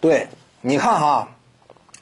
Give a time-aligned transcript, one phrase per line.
[0.00, 0.28] 对，
[0.62, 1.28] 你看哈，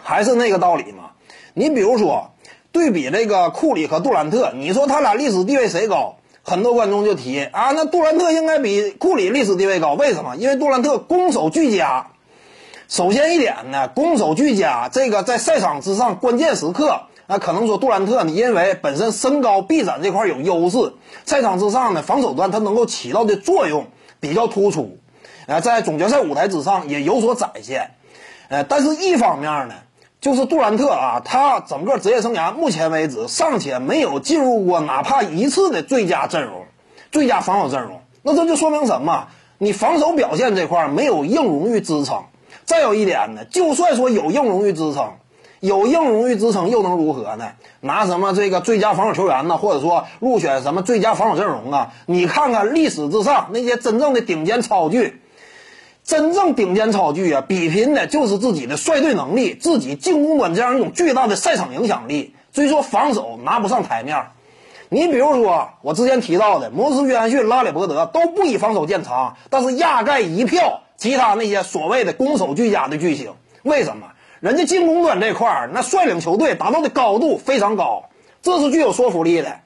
[0.00, 1.10] 还是那个道理嘛。
[1.54, 2.30] 你比如说，
[2.70, 6.14] 对比这个库里和杜兰特，你说他俩历史地位谁高？
[6.44, 10.36] 很多观众就提啊，那杜兰特应该比库里历史地位高，为什么？
[10.36, 12.06] 因为杜兰特攻守俱佳。
[12.88, 20.94] 首先一点呢，攻守俱佳，这个在赛场之上关键时刻，那可能说杜兰特呢，因为本身身高臂展这块有优势，
[21.26, 23.86] 赛场之上呢，防守端他能够起到的作用
[24.20, 24.96] 比较突出，
[25.48, 27.92] 呃，在总决赛舞台之上也有所展现，
[28.48, 29.76] 呃，但是一方面呢，
[30.20, 36.66] 就是杜兰特啊，他整个职业生涯目前为止尚且没有进入过哪怕一次的最佳阵容，
[37.10, 39.28] 最佳防守阵容，那这就说明什么？
[39.56, 42.24] 你防守表现这块没有硬荣誉支撑。
[42.66, 45.14] 再有一点呢，就算说有硬荣誉支撑，
[45.60, 47.52] 有硬荣誉支撑又能如何呢？
[47.80, 49.56] 拿什么这个最佳防守球员呢？
[49.56, 51.94] 或者说入选什么最佳防守阵容啊？
[52.04, 55.22] 你看看历史之上那些真正的顶尖超巨，
[56.08, 62.34] 真正顶尖超巨啊，比拼的就是自己的率队能力，自己进攻端这样一种巨大的赛场影响力。
[62.50, 64.28] 所以说防守拿不上台面。
[64.88, 70.80] 你比如说我之前提到的摩斯、约翰逊、拉里伯德都不以防守见长，但是压盖一票。
[70.96, 74.06] 其他那些所谓的攻守俱佳的巨星，为什么
[74.40, 78.06] 人家进攻端这块儿那率领球队达到的高度非常高，
[78.42, 79.60] 这是具有说服力的。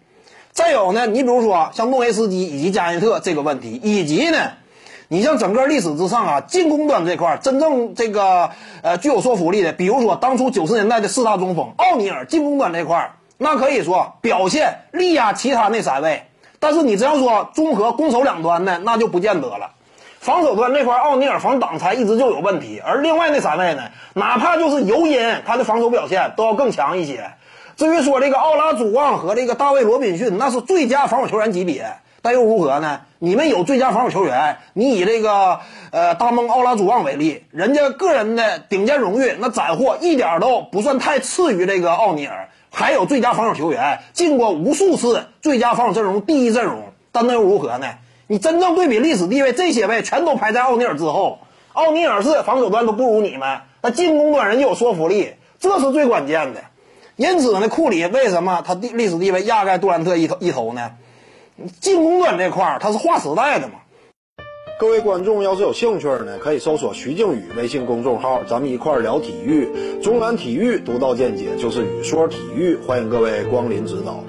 [0.51, 4.51] 再有呢，你比如说像诺维斯基以及加内特这个问题，以及呢，
[5.13, 8.49] 你像整个历史之上啊，进攻端这块儿真正这个
[8.81, 16.23] 呃具有说服力的，比如说当初九十年代的四大中锋奥尼尔，进攻端这块儿那可以说表现力压其他那三位。
[16.59, 19.73] 但是你只要说综合攻守两端呢，那就不见得了。
[20.19, 23.83] 防守端那块，奥尼尔防挡拆一直就有问题，而另外那三位呢，
[24.15, 27.33] 哪怕就是尤因，他的防守表现都要更强一些。
[27.77, 33.01] 至于说这个奥拉朱旺和这个大卫罗宾逊，那是最佳防守球员级别，但又如何呢？
[33.19, 47.87] 你们有最佳防守球员，你以这个呃大梦奥拉朱旺为例，人家个人的顶尖荣誉那斩获一点都不算太次于这个奥尼尔，还有最佳防守球员，进过无数次最佳防守阵容第一阵容，但那又如何呢？
[48.29, 51.41] 你真正对比历史地位，这些位全都排在奥尼尔之后。
[51.73, 56.61] 奥尼尔是防守端都不如你们，那进攻端人家有说服力，这是最关键的。
[57.17, 60.93] 因此呢，库里为什么他地历史地位压盖杜兰特一头一头呢？
[61.81, 63.75] 进攻端这块儿他是划时代的嘛。
[64.81, 69.69] 各位观众要是有兴趣呢，可以搜索徐静宇微信公众号，咱们一块儿聊体育。
[70.03, 74.25] 中南体育独到见解就是语说体育，欢迎各位光临指导。